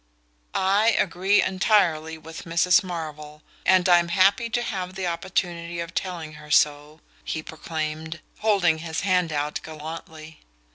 [0.55, 2.83] "I agree entirely with Mrs.
[2.83, 8.79] Marvell and I'm happy to have the opportunity of telling her so," he proclaimed, holding
[8.79, 10.39] his hand out gallantly.